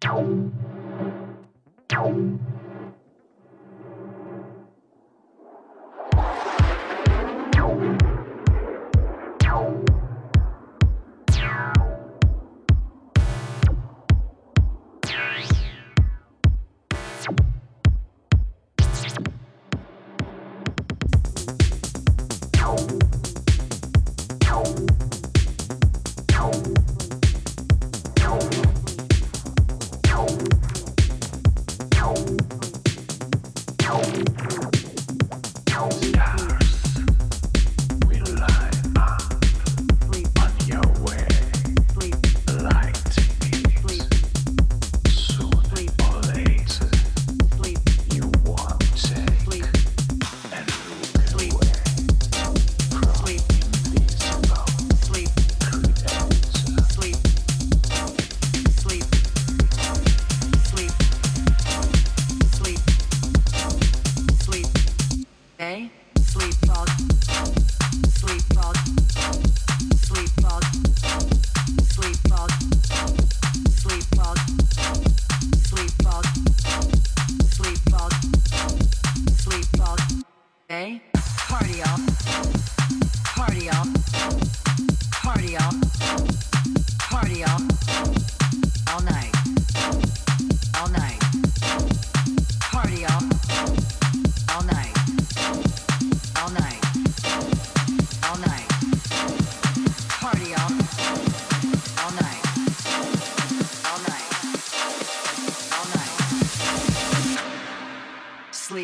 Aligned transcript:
Tchau. 0.00 0.24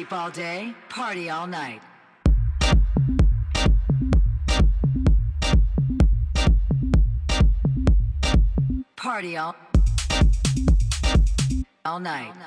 Party 0.09 0.31
day, 0.31 0.73
party 0.89 1.31
all 1.31 1.49
night. 1.49 1.81
Party 8.95 9.37
all, 9.37 9.57
all 11.85 11.99
night. 11.99 12.29
All 12.29 12.35
night. 12.35 12.46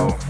Oh. 0.00 0.27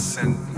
nonsense. 0.00 0.49